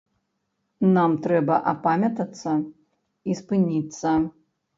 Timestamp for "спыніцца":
3.43-4.17